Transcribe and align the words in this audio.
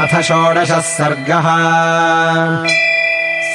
अथ 0.00 0.22
षोडशः 0.22 0.80
सर्गः। 0.80 1.46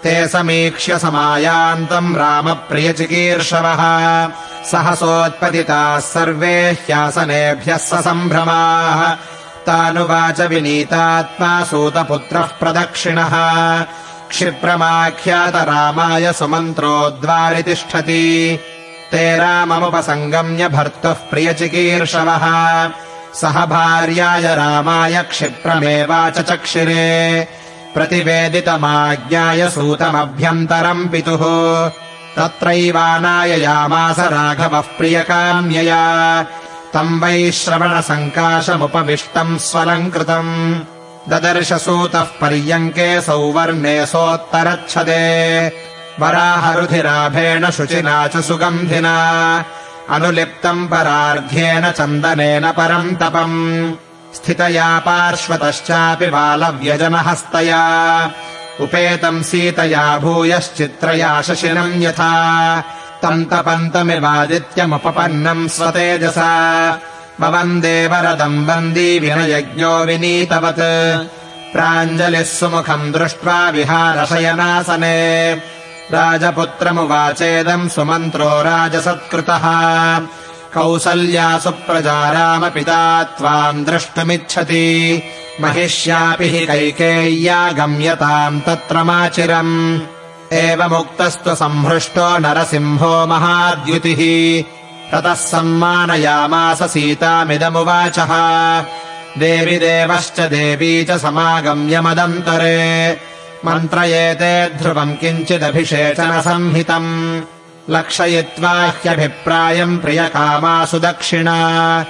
ते 0.03 0.27
समीक्ष्य 0.27 0.99
समायान्तम् 0.99 2.17
रामप्रियचिकीर्षवः। 2.17 3.81
सहसोत्पतिताः 4.65 5.99
सर्वे 5.99 6.71
ह्यासनेभ्यः 6.71 7.77
ससम्भ्रमाः। 7.77 9.11
तानुवाच 9.65 10.41
विनीतात्मा 10.41 11.63
सूतपुत्रः 11.63 12.41
प्रदक्षिणः। 12.41 13.33
क्षिप्रमाख्यात 14.29 15.55
रामाय 15.55 16.33
सुमन्त्रोद्वारि 16.33 17.63
तिष्ठति। 17.63 18.59
ते 19.11 19.37
राममुपसङ्गम्य 19.37 20.67
भर्तुः 20.67 21.13
प्रियचिकीर्षवः 21.13 22.45
सह 23.41 23.65
भार्याय 23.65 24.55
रामाय 24.55 25.23
क्षिप्रमेवाच 25.23 26.39
चक्षिरे। 26.39 27.47
प्रतिवेदितमाज्ञाय 27.93 29.69
सूतमभ्यन्तरम् 29.69 31.07
पितुः। 31.07 31.91
तत्रैवानाययामास 32.35 34.19
राघवः 34.19 34.81
प्रियकाम्यया। 34.81 36.45
तम् 36.93 37.21
वै 37.21 37.51
श्रवणसङ्काशमुपविष्टम् 37.51 39.57
स्वलङ्कृतम्। 39.57 40.79
ददर्शसूतः 41.29 42.21
पर्यङ्के 42.21 43.21
सौवर्णे 43.21 44.05
सोत्तरच्छदे। 44.05 45.71
वराहरुधिराभेण 46.19 47.69
शुचिना 47.69 48.27
च 48.27 48.37
सुगन्धिना 48.37 49.65
अनुलिप्तम् 50.09 50.87
परार्ध्येन 50.87 51.91
चन्दनेन 51.91 52.71
परम् 52.71 53.15
तपम्। 53.15 53.93
स्थितया 54.35 54.99
पार्श्वतश्चापि 54.99 56.27
बालव्यजनहस्तया। 56.27 58.31
उपेतम् 58.81 59.43
सीतया 59.43 60.17
भूयश्चित्रया 60.17 61.41
शशिनम् 61.41 62.03
यथा। 62.03 62.83
तम् 63.21 63.45
तपन्तमिवादित्यमुपपन्नम् 63.45 65.67
स्वतेजसा। 65.67 66.99
वन्दे 67.39 68.07
वरदम् 68.07 68.67
वन्दी 68.67 69.19
विनयज्ञो 69.19 70.05
विनीतवत्। 70.05 71.27
प्राञ्जलिः 71.73 72.43
सुमुखम् 72.43 73.13
दृष्ट्वा 73.13 73.69
विहारशयनासने 73.69 75.55
राजपुत्रमुवाचेदम् 76.11 77.89
सुमन्त्रो 77.89 78.61
राजसत्कृतः। 78.61 79.61
कौसल्या 80.73 81.57
सुप्रजा 81.57 82.31
रामपिता 82.31 83.23
त्वाम् 83.23 83.85
द्रष्टुमिच्छति। 83.85 85.23
महिष्यापि 85.61 86.49
हि 86.49 86.65
कैकेय्या 86.65 87.71
गम्यताम् 87.71 88.61
तत्र 88.61 89.03
माचिरम्। 89.03 89.99
एवमुक्तस्तु 90.53 91.55
सम्हृष्टो 91.55 92.37
नरसिंहो 92.37 93.27
महाद्युतिः। 93.27 94.63
ततः 95.11 95.33
सम्मानयामास 95.33 96.83
सीतामिदमुवाचः। 96.83 98.29
देवि 99.37 99.77
देवश्च 99.77 100.39
देवी 100.39 101.03
च 101.03 101.11
समागम्य 101.11 102.01
मदन्तरे 102.01 103.17
मन्त्रयेते 103.65 104.77
ध्रुवम् 104.77 105.15
किञ्चिदभिषेचनसंहितम्। 105.15 107.41
लक्षयित्वा 107.89 108.71
ह्यभिप्रायम् 108.71 109.99
प्रियकामासु 109.99 110.99
दक्षिणा 110.99 112.05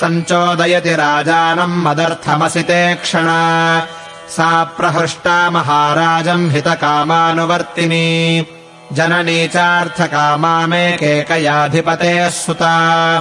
सञ्चोदयति 0.00 0.94
राजानम् 0.94 1.84
मदर्थमसि 1.84 2.62
ते 2.62 2.94
क्षणा। 2.94 3.86
सा 4.28 4.64
प्रहृष्टा 4.64 5.50
महाराजम् 5.50 6.50
हितकामानुवर्तिनी। 6.50 8.46
जननी 8.92 9.48
चार्थकामा 9.48 10.66
मे 10.66 10.92
केकयाधिपतेः 10.92 12.28
सुता 12.28 13.18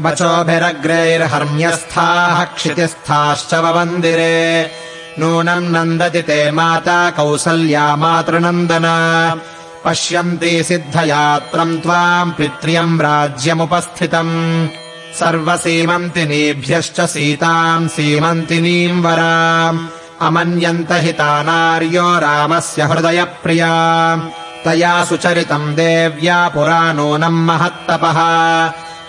वचोभिरग्रैर्हर्म्यस्थाः 0.00 2.44
क्षितिस्थाश्च 2.44 3.54
ववन्दिरे। 3.54 4.70
नूनम् 5.18 5.70
नन्दति 5.70 6.22
ते 6.22 6.50
माता 6.50 7.10
कौसल्या 7.10 7.96
मातृनन्दन। 7.96 8.84
पश्यन्ति 9.84 10.64
सिद्धयात्रम् 10.64 11.80
त्वाम् 11.80 12.32
पित्र्यम् 12.32 13.00
राज्यमुपस्थितम्। 13.00 14.68
सर्वसीमन्तिनीभ्यश्च 15.14 17.00
सीताम् 17.00 17.88
सीमन्तिनीम् 17.88 19.02
वराम्। 19.02 19.86
अमन्यन्त 20.20 20.92
हिता 20.92 21.42
नार्यो 21.42 22.18
रामस्य 22.18 22.82
हृदयप्रिया। 22.82 24.16
तया 24.64 25.04
सुचरितम् 25.04 25.74
देव्या 25.74 26.48
पुरा 26.48 26.92
नूनम् 26.92 27.46
महत्तपः 27.46 28.18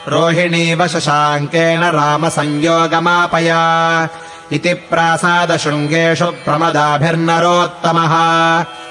रोहिणीव 0.08 0.88
शशाङ्केन 0.88 1.84
रामसंयोगमापया 1.84 4.10
इति 4.52 4.74
प्रासादशृङ्गेषु 4.74 6.26
प्रमदाभिर्नरोत्तमः। 6.26 8.16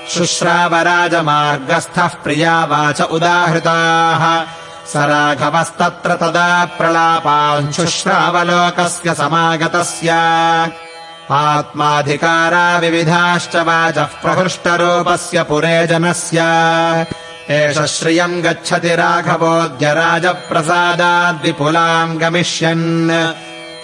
शुश्रावराजमार्गस्थः 0.09 2.09
प्रियावाच 2.09 3.01
उदाहृताः। 3.01 4.47
स 4.93 4.97
राघवस्तत्र 4.97 6.15
तदा 6.15 6.65
प्रलापाञ्शुश्रावलोकस्य 6.65 9.15
समागतस्य। 9.15 10.11
आत्माधिकाराविविधाश्च 11.31 13.57
वाचः 13.57 14.05
प्रहृष्टरूपस्य 14.05 15.43
पुरे 15.43 15.87
जनस्य 15.87 16.39
एष 17.51 17.79
श्रियम् 17.79 18.43
गच्छति 18.43 18.89
राघवोऽद्य 18.89 19.95
राजप्रसादाद्विपुलाम् 19.95 22.19
गमिष्यन्। 22.19 23.11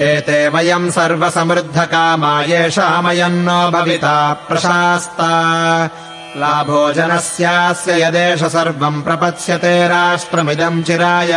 एते 0.00 0.49
वयम् 0.49 0.90
सर्वसमृद्धकामा 0.90 2.43
येषामयन्नो 2.43 3.70
भविता 3.70 4.32
प्रशास्ता। 4.32 5.90
लाभोजनस्यास्य 6.37 8.02
यदेष 8.02 8.44
सर्वम् 8.44 9.02
प्रपत्स्यते 9.02 9.88
राष्ट्रमिदम् 9.88 10.82
चिराय। 10.82 11.32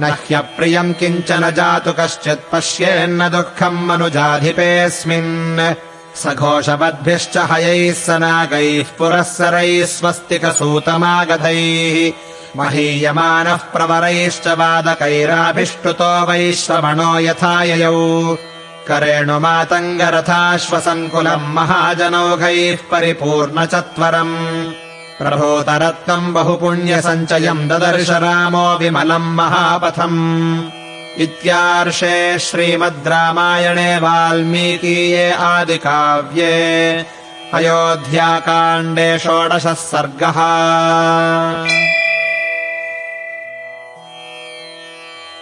न 0.00 0.04
ह्यप्रियम् 0.04 0.94
किञ्चन 0.94 1.50
जातु 1.50 1.92
कश्चित् 1.92 2.52
पश्येन्न 2.52 3.28
दुःखम् 3.28 3.86
मनुजाधिपेऽस्मिन् 3.86 5.74
सघोषवद्भिश्च 6.22 7.34
हयैः 7.50 7.92
स 7.94 7.96
नागैः 8.22 8.88
पुरःसरैः 8.98 9.86
स्वस्तिकसूतमागधैः 9.94 11.96
महीयमानः 12.58 13.62
प्रवरैश्च 13.72 14.46
वादकैराभिष्टुतो 14.60 16.12
वैश्रवणो 16.28 17.10
यथा 17.26 17.54
ययौ 17.70 17.98
करेणुमातङ्गरथाश्वसङ्कुलम् 18.88 21.52
महाजनौघैः 21.56 22.80
परिपूर्णचत्वरम्। 22.90 24.34
प्रभूतरत्नम् 25.20 26.32
बहुपुण्यसञ्चयम् 26.34 27.68
ददर्श 27.70 28.10
रामो 28.24 28.66
विमलम् 28.80 29.34
महापथम् 29.38 30.20
इत्यार्षे 31.24 32.16
श्रीमद् 32.40 33.08
रामायणे 33.08 33.90
वाल्मीकीये 34.04 35.30
आदिकाव्ये 35.48 36.54
अयोध्याकाण्डे 37.58 39.08
षोडशः 39.24 39.74
सर्गः 39.84 40.38